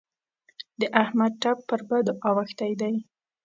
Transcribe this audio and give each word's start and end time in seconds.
د 0.79 0.81
احمد 1.01 1.31
ټپ 1.41 1.57
پر 1.69 1.79
بدو 1.89 2.13
اوښتی 2.29 2.71
دی. 2.81 2.95